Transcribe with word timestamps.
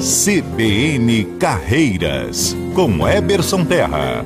CBN 0.00 1.36
Carreiras, 1.38 2.56
com 2.74 3.06
Eberson 3.06 3.66
Terra. 3.66 4.24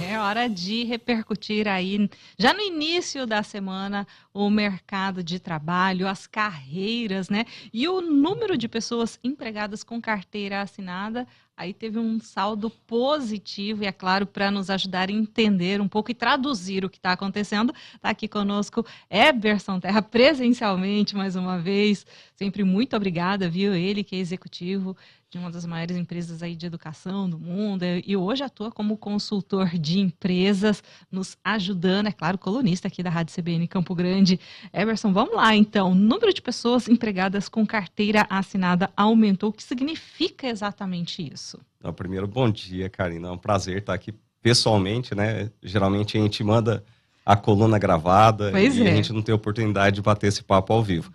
É 0.00 0.16
hora 0.16 0.48
de 0.48 0.84
repercutir 0.84 1.66
aí, 1.66 2.08
já 2.38 2.54
no 2.54 2.60
início 2.60 3.26
da 3.26 3.42
semana, 3.42 4.06
o 4.32 4.48
mercado 4.48 5.24
de 5.24 5.40
trabalho, 5.40 6.06
as 6.06 6.28
carreiras, 6.28 7.28
né? 7.28 7.46
E 7.72 7.88
o 7.88 8.00
número 8.00 8.56
de 8.56 8.68
pessoas 8.68 9.18
empregadas 9.24 9.82
com 9.82 10.00
carteira 10.00 10.62
assinada 10.62 11.26
aí 11.58 11.74
teve 11.74 11.98
um 11.98 12.20
saldo 12.20 12.70
positivo, 12.86 13.82
e 13.82 13.86
é 13.86 13.92
claro, 13.92 14.24
para 14.24 14.48
nos 14.48 14.70
ajudar 14.70 15.08
a 15.08 15.12
entender 15.12 15.80
um 15.80 15.88
pouco 15.88 16.10
e 16.12 16.14
traduzir 16.14 16.84
o 16.84 16.88
que 16.88 16.98
está 16.98 17.12
acontecendo, 17.12 17.74
está 17.94 18.10
aqui 18.10 18.28
conosco 18.28 18.86
Eberson 19.10 19.80
Terra, 19.80 20.00
presencialmente, 20.00 21.16
mais 21.16 21.34
uma 21.34 21.58
vez. 21.58 22.06
Sempre 22.36 22.62
muito 22.62 22.94
obrigada, 22.94 23.50
viu? 23.50 23.74
Ele 23.74 24.04
que 24.04 24.14
é 24.14 24.18
executivo 24.20 24.96
de 25.30 25.36
uma 25.36 25.50
das 25.50 25.66
maiores 25.66 25.96
empresas 25.96 26.42
aí 26.42 26.56
de 26.56 26.64
educação 26.64 27.28
do 27.28 27.38
mundo 27.38 27.84
e 27.84 28.16
hoje 28.16 28.42
atua 28.42 28.70
como 28.70 28.96
consultor 28.96 29.68
de 29.78 29.98
empresas, 29.98 30.82
nos 31.10 31.36
ajudando, 31.44 32.06
é 32.06 32.12
claro, 32.12 32.38
colunista 32.38 32.88
aqui 32.88 33.02
da 33.02 33.10
Rádio 33.10 33.34
CBN 33.34 33.68
Campo 33.68 33.94
Grande. 33.94 34.40
Eberson, 34.72 35.12
vamos 35.12 35.34
lá 35.34 35.54
então. 35.54 35.92
O 35.92 35.94
número 35.94 36.32
de 36.32 36.40
pessoas 36.40 36.88
empregadas 36.88 37.48
com 37.48 37.66
carteira 37.66 38.26
assinada 38.30 38.90
aumentou. 38.96 39.50
O 39.50 39.52
que 39.52 39.62
significa 39.62 40.46
exatamente 40.46 41.30
isso? 41.32 41.47
Então, 41.78 41.92
primeiro, 41.92 42.26
bom 42.26 42.50
dia, 42.50 42.88
Karina. 42.88 43.28
É 43.28 43.30
um 43.30 43.38
prazer 43.38 43.78
estar 43.78 43.94
aqui 43.94 44.12
pessoalmente, 44.42 45.14
né? 45.14 45.50
Geralmente 45.62 46.18
a 46.18 46.20
gente 46.20 46.42
manda 46.42 46.84
a 47.24 47.36
coluna 47.36 47.78
gravada 47.78 48.50
pois 48.50 48.76
e 48.76 48.86
é. 48.86 48.90
a 48.90 48.94
gente 48.94 49.12
não 49.12 49.22
tem 49.22 49.34
oportunidade 49.34 49.96
de 49.96 50.02
bater 50.02 50.28
esse 50.28 50.42
papo 50.42 50.72
ao 50.72 50.82
vivo. 50.82 51.12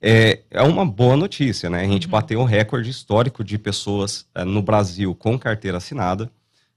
É, 0.00 0.40
é 0.50 0.62
uma 0.62 0.86
boa 0.86 1.16
notícia, 1.16 1.68
né? 1.68 1.82
A 1.82 1.86
gente 1.86 2.06
Uhum. 2.06 2.10
bateu 2.10 2.40
um 2.40 2.44
recorde 2.44 2.88
histórico 2.88 3.44
de 3.44 3.58
pessoas 3.58 4.26
é, 4.34 4.44
no 4.44 4.62
Brasil 4.62 5.14
com 5.14 5.38
carteira 5.38 5.76
assinada. 5.76 6.30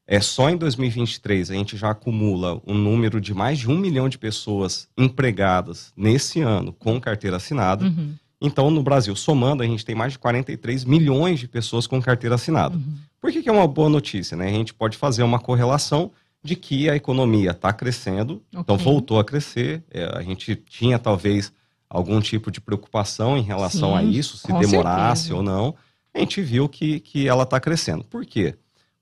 É 0.06 0.20
só 0.20 0.50
em 0.50 0.58
2023 0.58 1.50
a 1.50 1.54
gente 1.54 1.78
já 1.78 1.92
acumula 1.92 2.62
um 2.68 2.74
número 2.74 3.22
de 3.22 3.34
mais 3.34 3.58
de 3.58 3.70
um 3.70 3.78
milhão 3.78 4.10
de 4.10 4.18
pessoas 4.18 4.90
empregadas 4.98 5.94
nesse 5.96 6.42
ano 6.42 6.74
com 6.74 7.00
carteira 7.00 7.38
assinada. 7.38 7.86
Uhum, 7.86 8.14
Então, 8.46 8.70
no 8.70 8.84
Brasil, 8.84 9.16
somando, 9.16 9.64
a 9.64 9.66
gente 9.66 9.86
tem 9.86 9.96
mais 9.96 10.12
de 10.14 10.20
43 10.20 10.84
milhões 10.84 11.40
de 11.40 11.48
pessoas 11.48 11.88
com 11.88 12.02
carteira 12.02 12.36
assinada. 12.36 12.76
uhum. 12.76 12.96
Por 13.22 13.32
que, 13.32 13.42
que 13.42 13.48
é 13.48 13.52
uma 13.54 13.68
boa 13.68 13.90
notícia? 13.90 14.36
Né? 14.36 14.48
A 14.48 14.52
gente 14.52 14.74
pode 14.74 14.98
fazer 14.98 15.24
uma 15.24 15.40
correlação 15.40 16.12
de 16.44 16.58
que 16.58 16.90
a 16.90 16.96
economia 16.96 17.52
está 17.52 17.72
crescendo, 17.72 18.44
então 18.52 18.76
Ok. 18.76 18.84
voltou 18.84 19.18
a 19.18 19.24
crescer. 19.24 19.82
É, 19.90 20.04
a 20.18 20.22
gente 20.22 20.58
tinha 20.58 21.00
talvez 21.00 21.54
algum 21.90 22.20
tipo 22.20 22.52
de 22.52 22.60
preocupação 22.60 23.38
em 23.38 23.42
relação 23.42 23.96
a 23.96 24.02
Sim, 24.02 24.10
isso, 24.10 24.36
se 24.38 24.48
demorasse 24.52 25.28
certeza. 25.30 25.36
ou 25.38 25.42
não. 25.42 25.74
A 26.14 26.20
gente 26.20 26.42
viu 26.42 26.68
que, 26.68 27.00
que 27.00 27.28
ela 27.30 27.44
está 27.44 27.62
crescendo. 27.62 28.04
Por 28.04 28.26
quê? 28.26 28.56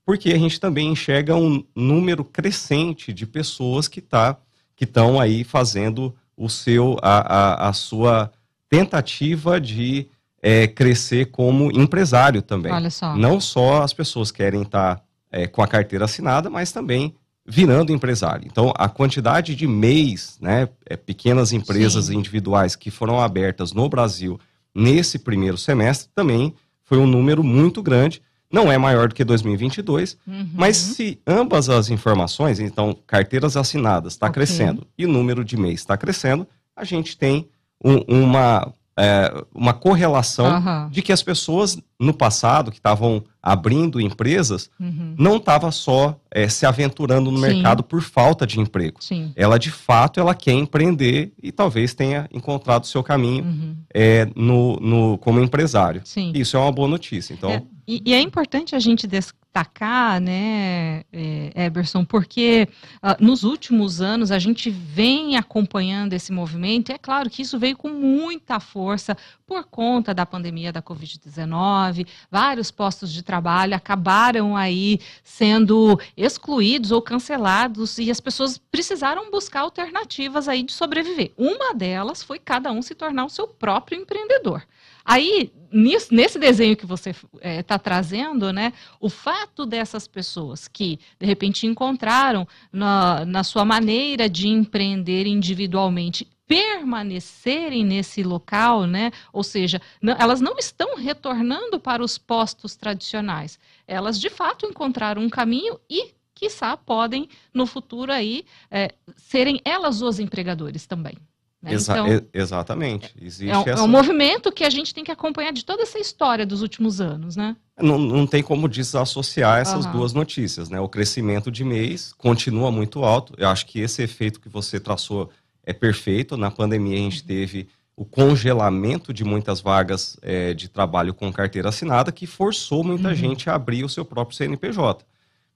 Porque 0.06 0.30
a 0.32 0.38
gente 0.38 0.60
também 0.60 0.90
enxerga 0.92 1.36
um 1.36 1.64
número 1.76 2.24
crescente 2.24 3.12
de 3.12 3.26
pessoas 3.26 3.88
que 3.88 4.02
tá, 4.02 4.38
que 4.76 4.84
estão 4.84 5.20
aí 5.20 5.44
fazendo 5.44 6.14
o 6.38 6.48
seu, 6.48 6.98
a, 7.02 7.20
a, 7.66 7.70
a 7.70 7.74
sua 7.74 8.32
tentativa 8.72 9.60
de 9.60 10.08
é, 10.42 10.66
crescer 10.66 11.26
como 11.26 11.70
empresário 11.78 12.42
também. 12.42 12.72
Olha 12.72 12.90
só. 12.90 13.16
Não 13.16 13.40
só 13.40 13.84
as 13.84 13.94
pessoas 13.94 14.32
querem 14.32 14.62
estar 14.64 15.04
é, 15.30 15.46
com 15.46 15.62
a 15.62 15.68
carteira 15.68 16.06
assinada, 16.06 16.50
mas 16.50 16.72
também 16.72 17.14
virando 17.46 17.92
empresário. 17.92 18.48
Então, 18.50 18.72
a 18.78 18.88
quantidade 18.88 19.56
de 19.56 19.68
MEIs, 19.68 20.38
né, 20.40 20.70
é, 20.86 20.96
pequenas 20.96 21.52
empresas 21.52 22.06
Sim. 22.06 22.16
individuais 22.18 22.76
que 22.76 22.90
foram 22.90 23.20
abertas 23.20 23.74
no 23.74 23.90
Brasil 23.90 24.40
nesse 24.74 25.20
primeiro 25.20 25.58
semestre 25.58 26.10
também 26.16 26.54
foi 26.84 26.98
um 26.98 27.06
número 27.08 27.44
muito 27.44 27.84
grande. 27.84 28.22
Não 28.50 28.72
é 28.72 28.78
maior 28.78 29.10
do 29.10 29.16
que 29.16 29.24
2022, 29.24 30.18
Uhum. 30.26 30.50
mas 30.54 30.78
se 30.78 31.20
ambas 31.28 31.70
as 31.70 31.90
informações, 31.90 32.60
então 32.60 32.98
carteiras 33.06 33.58
assinadas 33.58 34.14
está 34.14 34.28
Ok. 34.28 34.34
crescendo 34.36 34.88
e 34.98 35.06
o 35.06 35.10
número 35.10 35.44
de 35.44 35.58
MEIs 35.58 35.82
está 35.82 35.98
crescendo, 35.98 36.48
a 36.76 36.84
gente 36.86 37.18
tem 37.18 37.48
um- 37.84 38.24
uma, 38.24 38.72
é, 38.98 39.34
uma 39.54 39.74
correlação 39.74 40.46
Aham. 40.46 40.90
de 40.92 41.02
que 41.02 41.12
as 41.12 41.24
pessoas 41.24 41.78
no 42.00 42.14
passado 42.14 42.72
que 42.72 42.78
estavam 42.78 43.24
abrindo 43.42 44.00
empresas 44.00 44.70
Uhum. 44.80 45.16
não 45.18 45.38
estava 45.38 45.72
só 45.72 46.16
é, 46.30 46.48
se 46.48 46.66
aventurando 46.66 47.32
no 47.32 47.38
Sim. 47.40 47.48
mercado 47.48 47.84
por 47.84 48.02
falta 48.02 48.46
de 48.46 48.60
emprego. 48.60 48.98
Sim. 49.04 49.32
Ela 49.36 49.58
de 49.58 49.72
fato 49.72 50.20
ela 50.20 50.36
quer 50.36 50.54
empreender 50.54 51.34
e 51.42 51.52
talvez 51.52 51.94
tenha 51.94 52.28
encontrado 52.32 52.84
o 52.84 52.88
seu 52.88 53.02
caminho 53.04 53.44
Uhum. 53.46 53.76
é, 53.94 54.28
no, 54.36 54.76
no, 54.80 55.18
como 55.18 55.40
empresário. 55.40 56.02
Sim. 56.06 56.32
Isso 56.36 56.56
é 56.56 56.60
uma 56.60 56.72
boa 56.72 56.88
notícia. 56.88 57.34
Então, 57.34 57.50
É, 57.52 57.64
e, 57.88 58.02
e 58.06 58.14
é 58.14 58.22
importante 58.22 58.76
a 58.76 58.80
gente 58.80 59.08
destacar, 59.52 60.22
né, 60.22 61.04
é, 61.12 61.66
Eberson, 61.66 62.06
porque 62.06 62.70
ah, 63.02 63.18
nos 63.20 63.44
últimos 63.44 64.00
anos 64.00 64.32
a 64.32 64.40
gente 64.40 64.70
vem 64.70 65.36
acompanhando 65.36 66.14
esse 66.14 66.32
movimento, 66.32 66.90
e 66.90 66.96
é 66.96 66.98
claro 66.98 67.30
que 67.30 67.42
isso 67.42 67.60
veio 67.60 67.76
com 67.76 67.90
muita 67.90 68.62
força 68.62 69.16
por 69.46 69.66
conta 69.66 70.14
da 70.14 70.26
pandemia 70.26 70.72
da 70.72 70.82
Covid-19, 70.82 72.08
vários 72.32 72.72
postos 72.72 73.12
de 73.12 73.22
trabalho 73.22 73.76
acabaram 73.76 74.56
aí 74.56 75.02
sendo 75.22 76.00
excluídos 76.16 76.92
ou 76.92 77.02
cancelados, 77.02 77.98
e 77.98 78.10
as 78.10 78.22
pessoas 78.22 78.58
precisaram 78.58 79.30
buscar 79.30 79.62
alternativas 79.62 80.48
aí 80.48 80.64
de 80.64 80.72
sobreviver. 80.72 81.34
Uma 81.38 81.74
delas 81.74 82.24
foi 82.24 82.40
cada 82.40 82.72
um 82.72 82.82
se 82.82 82.96
tornar 82.96 83.26
o 83.26 83.30
seu 83.30 83.48
próprio 83.48 84.00
empreendedor. 84.00 84.64
Aí, 85.04 85.52
nisso- 85.72 86.14
nesse 86.14 86.38
desenho 86.40 86.76
que 86.78 86.86
você 86.86 87.14
está 87.42 87.78
trazendo, 87.80 88.52
né, 88.54 88.74
o 89.00 89.10
fato 89.10 89.66
dessas 89.66 90.08
pessoas 90.08 90.68
que, 90.68 91.00
de 91.20 91.26
repente, 91.26 91.66
encontraram 91.66 92.48
na, 92.72 93.26
na 93.26 93.44
sua 93.44 93.66
maneira 93.66 94.30
de 94.30 94.48
empreender 94.48 95.26
individualmente 95.28 96.28
permanecerem 96.48 97.86
nesse 97.86 98.24
local, 98.24 98.86
né? 98.86 99.12
Ou 99.32 99.42
seja, 99.42 99.82
não- 100.02 100.16
elas 100.20 100.42
não 100.42 100.58
estão 100.58 100.98
retornando 100.98 101.80
para 101.80 102.04
os 102.04 102.18
postos 102.18 102.76
tradicionais. 102.76 103.58
Elas 103.88 104.20
de 104.20 104.30
fato 104.30 104.66
encontraram 104.66 105.22
um 105.22 105.30
caminho 105.30 105.80
e, 105.90 106.12
quiçá, 106.36 106.76
podem 106.76 107.30
no 107.54 107.66
futuro 107.66 108.12
aí 108.12 108.44
é, 108.70 108.90
serem 109.16 109.62
elas 109.64 110.02
os 110.02 110.20
empregadores 110.20 110.86
também. 110.86 111.16
Né? 111.62 111.74
exa- 111.74 111.98
Então, 112.00 112.28
exatamente. 112.34 113.14
Existe 113.22 113.50
é 113.52 113.58
um, 113.58 113.64
é 113.66 113.70
essa... 113.72 113.84
um 113.84 113.88
movimento 113.88 114.52
que 114.52 114.64
a 114.64 114.70
gente 114.70 114.94
tem 114.94 115.04
que 115.04 115.12
acompanhar 115.12 115.52
de 115.54 115.64
toda 115.64 115.84
essa 115.84 116.00
história 116.00 116.46
dos 116.46 116.62
últimos 116.62 117.00
anos, 117.00 117.36
né? 117.36 117.56
Não, 117.80 117.98
não 117.98 118.28
tem 118.28 118.44
como 118.44 118.68
desassociar 118.70 119.60
essas 119.60 119.86
Aham. 119.86 119.92
duas 119.98 120.14
notícias, 120.14 120.70
né? 120.70 120.80
O 120.80 120.90
crescimento 120.90 121.52
de 121.52 121.64
mês 121.64 122.14
continua 122.18 122.72
muito 122.72 123.04
alto. 123.04 123.34
Eu 123.38 123.48
acho 123.50 123.66
que 123.66 123.80
esse 123.80 124.02
efeito 124.04 124.40
que 124.40 124.50
você 124.50 124.80
traçou 124.80 125.30
é 125.66 125.74
perfeito. 125.74 126.36
Na 126.38 126.50
pandemia, 126.52 126.98
a 126.98 127.00
Uhum. 127.02 127.10
gente 127.12 127.24
teve 127.24 127.68
o 127.96 128.06
congelamento 128.06 129.14
de 129.14 129.24
muitas 129.24 129.62
vagas 129.62 130.18
eh, 130.22 130.54
de 130.54 130.68
trabalho 130.70 131.14
com 131.14 131.32
carteira 131.32 131.70
assinada, 131.70 132.12
que 132.12 132.26
forçou 132.26 132.84
muita 132.84 133.10
Uhum. 133.10 133.16
gente 133.16 133.50
a 133.50 133.56
abrir 133.56 133.84
o 133.84 133.90
seu 133.90 134.04
próprio 134.06 134.36
CNPJ. 134.36 135.06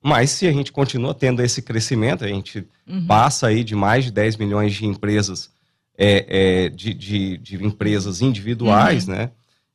Mas 0.03 0.29
se 0.29 0.45
a 0.47 0.51
gente 0.51 0.72
continua 0.72 1.13
tendo 1.16 1.41
esse 1.41 1.61
crescimento, 1.63 2.23
a 2.23 2.27
gente 2.27 2.67
Uhum. 2.87 3.07
passa 3.07 3.47
aí 3.47 3.63
de 3.63 3.73
mais 3.75 4.05
de 4.05 4.11
10 4.11 4.37
milhões 4.37 4.73
de 4.75 4.85
empresas, 4.85 5.49
é, 5.97 6.25
é, 6.66 6.69
de, 6.69 6.94
de- 6.94 7.38
de 7.38 7.63
empresas 7.63 8.22
individuais, 8.22 9.07
Uhum. 9.07 9.16
né? 9.16 9.31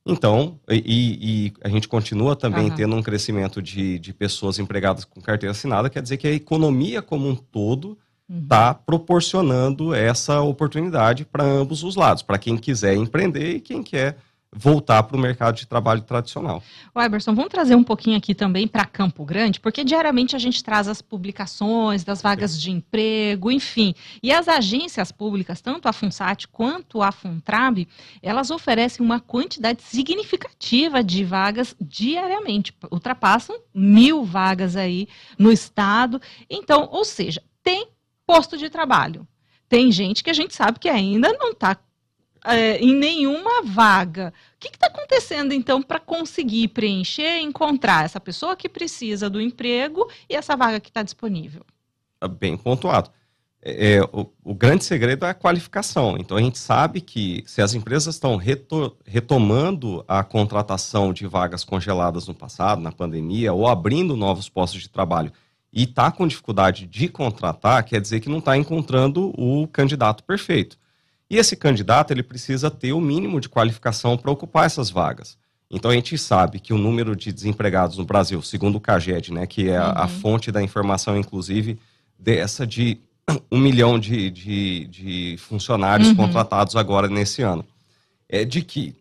Então, 0.07 0.59
e, 0.69 1.47
e 1.47 1.53
a 1.63 1.69
gente 1.69 1.87
continua 1.87 2.35
também 2.35 2.67
Aham. 2.69 2.75
tendo 2.77 2.97
um 2.97 3.03
crescimento 3.03 3.61
de, 3.61 3.99
de 3.99 4.13
pessoas 4.15 4.59
empregadas 4.59 5.05
com 5.05 5.21
carteira 5.21 5.51
assinada, 5.53 5.91
quer 5.91 6.03
dizer 6.03 6.17
que 6.17 6.27
a 6.27 6.33
economia 6.33 7.03
como 7.03 7.29
um 7.29 7.35
todo 7.37 7.99
Uhum. 8.29 8.43
está 8.43 8.73
proporcionando 8.73 9.93
essa 9.93 10.41
oportunidade 10.41 11.25
para 11.25 11.43
ambos 11.45 11.83
os 11.83 11.97
lados, 11.97 12.23
para 12.23 12.39
quem 12.39 12.57
quiser 12.57 12.95
empreender 12.95 13.57
e 13.57 13.61
quem 13.61 13.83
quer 13.83 14.17
voltar 14.53 15.05
para 15.05 15.17
o 15.17 15.21
mercado 15.21 15.57
de 15.57 15.67
trabalho 15.67 16.03
tradicional. 16.03 16.63
Eberson, 16.97 17.35
vamos 17.35 17.51
trazer 17.51 17.77
um 17.77 17.85
pouquinho 17.85 18.17
aqui 18.17 18.35
também 18.35 18.67
para 18.67 18.85
Campo 18.85 19.25
Grande, 19.25 19.61
porque 19.61 19.85
diariamente 19.85 20.35
a 20.35 20.39
gente 20.39 20.63
traz 20.63 20.89
as 20.89 21.01
publicações 21.01 22.03
das 22.03 22.21
vagas 22.21 22.61
de 22.61 22.71
emprego, 22.71 23.51
enfim. 23.51 23.95
E 24.21 24.33
as 24.33 24.49
agências 24.49 25.13
públicas, 25.13 25.61
tanto 25.61 25.89
a 25.89 25.93
FUNSAT 25.93 26.49
quanto 26.49 27.01
a 27.01 27.13
FUNTRAB, 27.13 27.87
elas 28.21 28.51
oferecem 28.51 29.07
uma 29.07 29.21
quantidade 29.21 29.83
significativa 29.83 31.03
de 31.03 31.25
vagas 31.25 31.77
diariamente. 31.81 32.75
Ultrapassam 32.91 33.57
mil 33.73 34.25
vagas 34.25 34.75
aí 34.75 35.07
no 35.39 35.53
estado. 35.53 36.21
Então, 36.49 36.89
ou 36.91 37.05
seja, 37.05 37.41
tem 37.63 37.89
posto 38.27 38.59
de 38.59 38.69
trabalho. 38.69 39.27
Tem 39.69 39.93
gente 39.93 40.25
que 40.25 40.31
a 40.31 40.35
gente 40.35 40.55
sabe 40.57 40.81
que 40.81 40.89
ainda 40.89 41.33
não 41.35 41.53
está 41.53 41.77
em 42.79 42.95
nenhuma 42.95 43.63
vaga. 43.63 44.33
O 44.57 44.59
que 44.61 44.69
está 44.69 44.87
acontecendo, 44.87 45.53
então, 45.53 45.83
para 45.83 46.01
conseguir 46.01 46.69
preencher, 46.69 47.39
encontrar 47.39 48.05
essa 48.05 48.21
pessoa 48.21 48.57
que 48.57 48.69
precisa 48.69 49.29
do 49.29 49.41
emprego 49.41 50.09
e 50.29 50.35
essa 50.35 50.57
vaga 50.57 50.81
que 50.81 50.89
está 50.89 51.03
disponível? 51.03 51.65
Bem 52.39 52.57
pontuado. 52.57 53.11
é, 53.63 53.95
é, 53.95 54.03
o, 54.05 54.27
o, 54.43 54.55
grande 54.55 54.85
segredo 54.85 55.25
é 55.25 55.31
a 55.31 55.35
qualificação. 55.35 56.17
Então, 56.19 56.37
a 56.37 56.41
gente 56.41 56.59
sabe 56.59 57.01
que 57.01 57.43
se 57.47 57.61
as 57.61 57.75
empresas 57.75 58.15
estão 58.15 58.37
reto, 58.37 58.97
retomando 59.05 60.05
a 60.09 60.25
contratação 60.25 61.13
de 61.13 61.27
vagas 61.27 61.65
congeladas 61.65 62.27
no 62.27 62.35
passado, 62.35 62.81
na 62.81 62.93
pandemia, 62.93 63.53
ou 63.53 63.67
abrindo 63.69 64.17
novos 64.17 64.49
postos 64.49 64.81
de 64.81 64.89
trabalho 64.89 65.33
e 65.73 65.85
está 65.85 66.11
com 66.11 66.27
dificuldade 66.27 66.87
de 66.87 67.09
contratar, 67.09 67.85
quer 67.85 68.01
dizer 68.01 68.21
que 68.21 68.29
não 68.29 68.39
está 68.39 68.57
encontrando 68.57 69.33
o 69.39 69.69
candidato 69.69 70.25
perfeito. 70.25 70.79
E 71.31 71.37
esse 71.37 71.55
candidato 71.55 72.11
ele 72.11 72.25
precisa 72.25 72.71
ter 72.71 72.93
o 72.93 73.01
mínimo 73.01 73.41
de 73.41 73.49
qualificação 73.49 74.19
para 74.19 74.33
ocupar 74.33 74.67
essas 74.67 74.91
vagas. 74.91 75.39
Então 75.71 75.91
a 75.91 75.95
gente 75.95 76.19
sabe 76.19 76.59
que 76.59 76.73
o 76.73 76.79
número 76.79 77.15
de 77.15 77.33
desempregados 77.33 77.97
no 77.97 78.05
Brasil, 78.05 78.43
segundo 78.43 78.77
o 78.77 78.81
CAGED, 78.81 79.33
né, 79.33 79.47
que 79.47 79.71
é 79.71 79.81
uhum. 79.81 79.93
a, 79.95 80.09
fonte 80.09 80.51
da 80.51 80.61
informação, 80.61 81.17
inclusive, 81.17 81.79
dessa 82.19 82.67
de 82.67 82.99
um 83.51 83.59
milhão 83.59 83.97
de, 83.97 84.29
de, 84.31 84.87
de 84.89 85.37
funcionários 85.39 86.09
uhum. 86.09 86.17
contratados 86.17 86.75
agora 86.75 87.07
nesse 87.07 87.43
ano, 87.43 87.65
é 88.29 88.45
de 88.45 88.63
que 88.63 88.97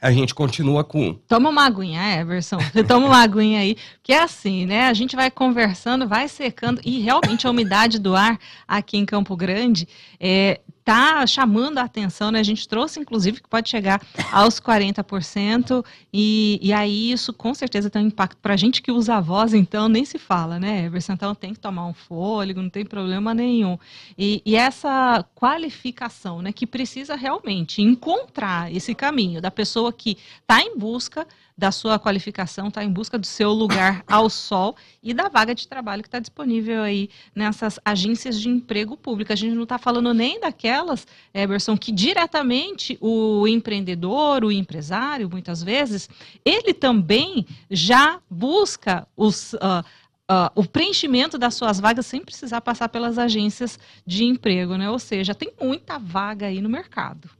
a 0.00 0.12
gente 0.12 0.34
continua 0.34 0.84
com. 0.84 1.14
Toma 1.26 1.50
uma 1.50 1.66
aguinha, 1.66 2.20
Everson. 2.20 2.58
Toma 2.86 3.06
uma 3.06 3.22
aguinha 3.22 3.60
aí. 3.60 3.76
Que 4.02 4.12
é 4.12 4.22
assim, 4.22 4.64
né? 4.64 4.86
A 4.86 4.94
gente 4.94 5.16
vai 5.16 5.30
conversando, 5.30 6.06
vai 6.06 6.28
secando, 6.28 6.80
e 6.84 7.00
realmente 7.00 7.46
a 7.46 7.50
umidade 7.50 7.98
do 7.98 8.14
ar 8.14 8.38
aqui 8.66 8.96
em 8.96 9.04
Campo 9.04 9.36
Grande 9.36 9.88
é, 10.20 10.60
está 10.88 11.26
chamando 11.26 11.76
a 11.76 11.82
atenção, 11.82 12.30
né? 12.30 12.40
A 12.40 12.42
gente 12.42 12.66
trouxe, 12.66 12.98
inclusive, 12.98 13.42
que 13.42 13.48
pode 13.48 13.68
chegar 13.68 14.00
aos 14.32 14.58
40%, 14.58 15.84
e, 16.10 16.58
e 16.62 16.72
aí 16.72 17.12
isso 17.12 17.30
com 17.34 17.52
certeza 17.52 17.90
tem 17.90 18.02
um 18.02 18.06
impacto 18.06 18.38
para 18.38 18.54
a 18.54 18.56
gente 18.56 18.80
que 18.80 18.90
usa 18.90 19.16
a 19.16 19.20
voz, 19.20 19.52
então 19.52 19.86
nem 19.86 20.06
se 20.06 20.18
fala, 20.18 20.58
né, 20.58 20.86
Everson? 20.86 21.12
Então 21.12 21.34
tem 21.34 21.52
que 21.52 21.60
tomar 21.60 21.86
um 21.86 21.92
fôlego, 21.92 22.62
não 22.62 22.70
tem 22.70 22.86
problema 22.86 23.34
nenhum. 23.34 23.78
E, 24.16 24.40
e 24.46 24.56
essa 24.56 25.22
qualificação, 25.34 26.40
né, 26.40 26.52
que 26.52 26.66
precisa 26.66 27.14
realmente 27.14 27.82
encontrar 27.82 28.74
esse 28.74 28.94
caminho 28.94 29.42
da 29.42 29.50
pessoa 29.50 29.92
que 29.92 30.16
está 30.40 30.62
em 30.62 30.78
busca 30.78 31.26
da 31.58 31.72
sua 31.72 31.98
qualificação, 31.98 32.68
está 32.68 32.84
em 32.84 32.90
busca 32.90 33.18
do 33.18 33.26
seu 33.26 33.50
lugar 33.50 34.04
ao 34.06 34.30
sol 34.30 34.76
e 35.02 35.12
da 35.12 35.28
vaga 35.28 35.52
de 35.52 35.66
trabalho 35.66 36.02
que 36.02 36.08
está 36.08 36.20
disponível 36.20 36.82
aí 36.82 37.10
nessas 37.34 37.80
agências 37.84 38.40
de 38.40 38.48
emprego 38.48 38.96
público. 38.96 39.32
A 39.32 39.36
gente 39.36 39.56
não 39.56 39.64
está 39.64 39.76
falando 39.76 40.14
nem 40.14 40.38
daquelas, 40.38 41.04
Eberson, 41.34 41.76
que 41.76 41.90
diretamente 41.90 42.96
o 43.00 43.48
empreendedor, 43.48 44.44
o 44.44 44.52
empresário, 44.52 45.28
muitas 45.28 45.60
vezes, 45.60 46.08
ele 46.44 46.72
também 46.72 47.44
já 47.68 48.20
busca 48.30 49.06
os. 49.16 49.54
Uh, 49.54 49.84
Uh, 50.30 50.52
o 50.54 50.62
preenchimento 50.62 51.38
das 51.38 51.54
suas 51.54 51.80
vagas 51.80 52.04
sem 52.04 52.22
precisar 52.22 52.60
passar 52.60 52.90
pelas 52.90 53.16
agências 53.16 53.78
de 54.04 54.24
emprego, 54.24 54.76
né? 54.76 54.90
Ou 54.90 54.98
seja, 54.98 55.34
tem 55.34 55.50
muita 55.58 55.98
vaga 55.98 56.48
aí 56.48 56.60
no 56.60 56.68
mercado. 56.68 57.30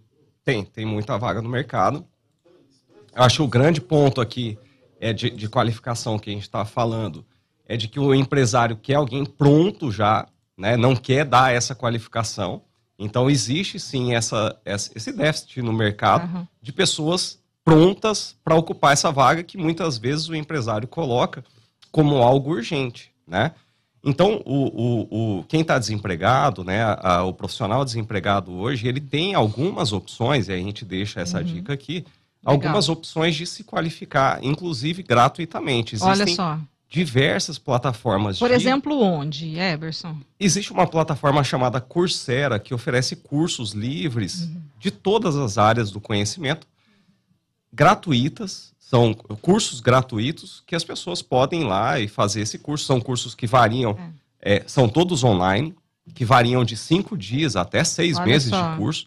Tem, 0.42 0.64
tem 0.64 0.86
muita 0.86 1.18
vaga 1.18 1.42
no 1.42 1.50
mercado. 1.50 2.08
Eu 3.18 3.24
acho 3.24 3.38
que 3.38 3.42
o 3.42 3.48
grande 3.48 3.80
ponto 3.80 4.20
aqui 4.20 4.56
é 5.00 5.12
de, 5.12 5.28
de 5.28 5.48
qualificação 5.48 6.20
que 6.20 6.30
a 6.30 6.32
gente 6.32 6.44
está 6.44 6.64
falando 6.64 7.26
é 7.66 7.76
de 7.76 7.88
que 7.88 7.98
o 7.98 8.14
empresário 8.14 8.76
quer 8.76 8.94
alguém 8.94 9.24
pronto 9.26 9.90
já, 9.90 10.28
né? 10.56 10.76
não 10.76 10.94
quer 10.94 11.24
dar 11.24 11.52
essa 11.52 11.74
qualificação. 11.74 12.62
Então, 12.96 13.28
existe 13.28 13.80
sim 13.80 14.14
essa, 14.14 14.56
esse 14.64 15.12
déficit 15.12 15.60
no 15.62 15.72
mercado 15.72 16.32
uhum. 16.32 16.46
de 16.62 16.72
pessoas 16.72 17.40
prontas 17.64 18.36
para 18.44 18.54
ocupar 18.54 18.92
essa 18.92 19.10
vaga 19.10 19.42
que 19.42 19.58
muitas 19.58 19.98
vezes 19.98 20.28
o 20.28 20.34
empresário 20.36 20.86
coloca 20.86 21.44
como 21.90 22.18
algo 22.18 22.52
urgente. 22.52 23.10
Né? 23.26 23.50
Então, 24.04 24.40
o, 24.44 24.66
o, 24.66 25.38
o 25.40 25.44
quem 25.44 25.62
está 25.62 25.76
desempregado, 25.76 26.62
né, 26.62 26.84
a, 26.84 27.16
a, 27.16 27.24
o 27.24 27.32
profissional 27.32 27.84
desempregado 27.84 28.52
hoje, 28.52 28.86
ele 28.86 29.00
tem 29.00 29.34
algumas 29.34 29.92
opções, 29.92 30.48
e 30.48 30.52
a 30.52 30.56
gente 30.56 30.84
deixa 30.84 31.20
essa 31.20 31.38
uhum. 31.38 31.44
dica 31.44 31.72
aqui, 31.72 32.06
algumas 32.44 32.88
opções 32.88 33.34
de 33.34 33.46
se 33.46 33.64
qualificar, 33.64 34.42
inclusive 34.42 35.02
gratuitamente. 35.02 35.94
Existem 35.94 36.10
Olha 36.10 36.26
só. 36.34 36.58
diversas 36.88 37.58
plataformas. 37.58 38.38
Por 38.38 38.48
de... 38.48 38.54
exemplo, 38.54 39.00
onde, 39.00 39.58
Eberson? 39.58 40.16
Existe 40.38 40.72
uma 40.72 40.86
plataforma 40.86 41.42
chamada 41.44 41.80
Coursera 41.80 42.58
que 42.58 42.74
oferece 42.74 43.16
cursos 43.16 43.72
livres 43.72 44.42
uhum. 44.42 44.62
de 44.78 44.90
todas 44.90 45.36
as 45.36 45.58
áreas 45.58 45.90
do 45.90 46.00
conhecimento, 46.00 46.66
gratuitas. 47.72 48.76
São 48.78 49.12
cursos 49.12 49.80
gratuitos 49.80 50.62
que 50.66 50.74
as 50.74 50.82
pessoas 50.82 51.20
podem 51.20 51.60
ir 51.60 51.66
lá 51.66 52.00
e 52.00 52.08
fazer 52.08 52.40
esse 52.40 52.58
curso. 52.58 52.86
São 52.86 52.98
cursos 52.98 53.34
que 53.34 53.46
variam, 53.46 53.98
é. 54.40 54.56
É, 54.56 54.64
são 54.66 54.88
todos 54.88 55.22
online, 55.22 55.74
que 56.14 56.24
variam 56.24 56.64
de 56.64 56.74
cinco 56.74 57.14
dias 57.14 57.54
até 57.54 57.84
seis 57.84 58.16
Olha 58.16 58.26
meses 58.26 58.48
só. 58.48 58.70
de 58.70 58.76
curso, 58.78 59.06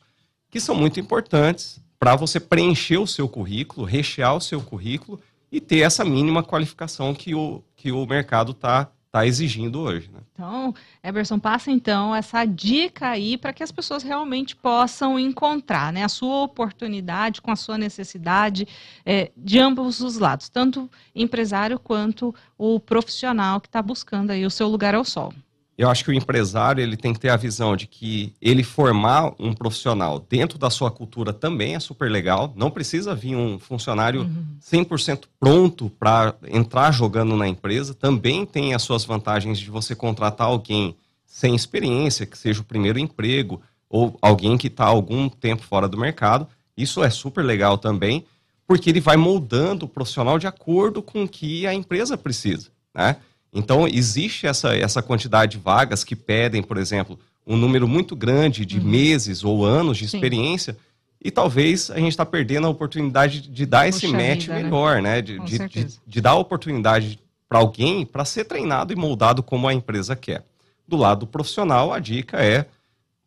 que 0.52 0.60
são 0.60 0.76
muito 0.76 1.00
importantes 1.00 1.82
para 2.02 2.16
você 2.16 2.40
preencher 2.40 2.98
o 2.98 3.06
seu 3.06 3.30
currículo, 3.30 3.86
rechear 3.86 4.36
o 4.36 4.42
seu 4.42 4.60
currículo 4.60 5.22
e 5.52 5.62
ter 5.62 5.82
essa 5.82 6.04
mínima 6.04 6.42
qualificação 6.42 7.14
que 7.14 7.36
o, 7.36 7.64
que 7.76 7.92
o 7.92 8.08
mercado 8.08 8.54
está 8.54 8.90
tá 9.12 9.28
exigindo 9.28 9.80
hoje. 9.82 10.10
Né? 10.12 10.20
Então, 10.34 10.74
Eberson, 11.04 11.38
passa 11.38 11.70
então 11.70 12.16
essa 12.16 12.44
dica 12.44 13.10
aí 13.10 13.38
para 13.38 13.54
que 13.54 13.62
as 13.62 13.72
pessoas 13.72 14.02
realmente 14.02 14.56
possam 14.56 15.20
encontrar 15.20 15.94
né, 15.94 16.04
a 16.04 16.10
sua 16.10 16.42
oportunidade 16.42 17.40
com 17.40 17.52
a 17.52 17.56
sua 17.56 17.78
necessidade 17.78 18.68
é, 19.06 19.30
de 19.38 19.60
ambos 19.60 20.02
os 20.02 20.18
lados, 20.18 20.50
tanto 20.50 20.90
empresário 21.14 21.78
quanto 21.78 22.34
o 22.58 22.80
profissional 22.80 23.62
que 23.62 23.68
está 23.68 23.80
buscando 23.80 24.32
aí 24.32 24.44
o 24.44 24.50
seu 24.50 24.68
lugar 24.68 24.96
ao 24.96 25.06
sol 25.06 25.32
eu 25.82 25.90
acho 25.90 26.04
que 26.04 26.12
o 26.12 26.14
empresário 26.14 26.80
ele 26.80 26.96
tem 26.96 27.12
que 27.12 27.20
ter 27.20 27.30
a 27.30 27.36
visão 27.36 27.76
de 27.76 27.88
que 27.88 28.36
ele 28.40 28.62
formar 28.62 29.34
um 29.40 29.52
profissional 29.52 30.24
dentro 30.30 30.60
da 30.60 30.70
sua 30.70 30.92
cultura 30.92 31.34
também 31.34 31.74
é 31.74 31.80
super 31.80 32.12
legal. 32.12 32.54
Não 32.56 32.70
precisa 32.70 33.16
vir 33.16 33.36
um 33.36 33.58
funcionário 33.58 34.22
uhum. 34.22 34.46
100% 34.62 35.24
pronto 35.40 35.92
para 36.00 36.36
entrar 36.48 36.92
jogando 36.92 37.36
na 37.36 37.48
empresa. 37.48 37.96
Também 37.96 38.46
tem 38.46 38.76
as 38.76 38.84
suas 38.84 39.04
vantagens 39.04 39.58
de 39.58 39.72
você 39.72 39.96
contratar 39.96 40.46
alguém 40.46 40.96
sem 41.26 41.56
experiência, 41.56 42.28
que 42.28 42.38
seja 42.38 42.62
o 42.62 42.66
primeiro 42.66 43.00
emprego, 43.00 43.60
ou 43.90 44.20
alguém 44.22 44.60
que 44.60 44.68
está 44.68 44.86
algum 44.86 45.28
tempo 45.30 45.64
fora 45.64 45.90
do 45.90 45.98
mercado. 45.98 46.48
Isso 46.78 47.04
é 47.04 47.10
super 47.10 47.44
legal 47.44 47.80
também, 47.80 48.24
porque 48.68 48.88
ele 48.88 49.02
vai 49.02 49.18
moldando 49.18 49.86
o 49.86 49.90
profissional 49.90 50.38
de 50.38 50.46
acordo 50.46 51.02
com 51.02 51.24
o 51.24 51.28
que 51.28 51.66
a 51.66 51.74
empresa 51.74 52.16
precisa, 52.16 52.70
né? 52.94 53.16
Então, 53.54 53.88
existe 53.88 54.48
essa, 54.48 54.76
essa 54.76 55.02
quantidade 55.02 55.54
de 55.54 55.58
vagas 55.58 56.04
que 56.04 56.16
pedem, 56.16 56.64
por 56.64 56.78
exemplo, 56.78 57.20
um 57.46 57.58
número 57.58 57.88
muito 57.88 58.16
grande 58.16 58.66
de 58.66 58.80
uhum. 58.80 58.86
meses 58.86 59.44
ou 59.44 59.66
anos 59.66 59.98
de 59.98 60.08
Sim. 60.08 60.18
experiência, 60.18 60.78
e 61.24 61.30
talvez 61.30 61.92
a 61.92 61.98
gente 61.98 62.10
está 62.10 62.26
perdendo 62.26 62.66
a 62.66 62.70
oportunidade 62.70 63.42
de 63.42 63.66
dar 63.66 63.88
esse 63.88 64.08
match 64.08 64.42
vida, 64.42 64.54
né? 64.54 64.64
melhor, 64.64 65.02
né? 65.02 65.16
né? 65.16 65.22
De, 65.22 65.40
de, 65.40 65.68
de, 65.68 66.00
de, 66.06 66.22
dar 66.22 66.32
a 66.32 66.36
oportunidade 66.36 67.20
para 67.48 67.60
alguém 67.60 68.06
para 68.06 68.26
ser 68.26 68.46
treinado 68.46 68.92
e 68.92 68.96
moldado 68.96 69.44
como 69.44 69.68
a 69.68 69.74
empresa 69.74 70.16
quer. 70.16 70.44
Do 70.88 70.98
lado 70.98 71.28
profissional, 71.28 71.94
a 71.94 72.00
dica 72.00 72.38
é 72.38 72.66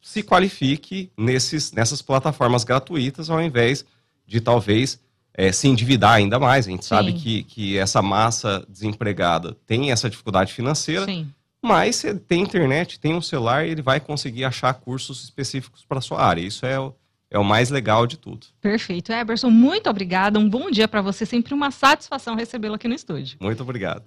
se 0.02 0.22
qualifique 0.22 1.10
nesses, 1.16 1.72
nessas 1.72 2.02
plataformas 2.02 2.64
gratuitas, 2.64 3.30
ao 3.30 3.40
invés 3.40 3.84
de 4.26 4.40
talvez 4.40 4.98
é, 5.34 5.50
se 5.50 5.66
endividar 5.68 6.12
ainda 6.12 6.38
mais. 6.38 6.66
A 6.66 6.70
gente 6.70 6.84
Sim. 6.84 6.88
sabe 6.88 7.12
que, 7.12 7.42
que 7.42 7.76
essa 7.76 8.00
massa 8.00 8.64
desempregada 8.68 9.56
tem 9.66 9.90
essa 9.90 10.08
dificuldade 10.08 10.52
financeira, 10.52 11.04
Sim. 11.04 11.28
mas 11.60 11.96
você 11.96 12.14
tem 12.14 12.42
internet, 12.42 13.00
tem 13.00 13.14
um 13.14 13.20
celular, 13.20 13.66
ele 13.66 13.82
vai 13.82 13.98
conseguir 14.00 14.44
achar 14.44 14.72
cursos 14.74 15.24
específicos 15.24 15.84
para 15.84 16.00
sua 16.00 16.24
área. 16.24 16.40
Isso 16.40 16.64
é 16.64 16.78
o, 16.78 16.94
é 17.30 17.38
o 17.38 17.44
mais 17.44 17.68
legal 17.70 18.06
de 18.06 18.16
tudo. 18.16 18.46
Perfeito. 18.60 19.12
Eberson, 19.12 19.50
muito 19.50 19.90
obrigada. 19.90 20.38
Um 20.38 20.48
bom 20.48 20.70
dia 20.70 20.86
para 20.86 21.02
você. 21.02 21.26
Sempre 21.26 21.52
uma 21.52 21.70
satisfação 21.70 22.36
recebê-lo 22.36 22.76
aqui 22.76 22.86
no 22.86 22.94
estúdio. 22.94 23.36
Muito 23.40 23.62
obrigado. 23.62 24.04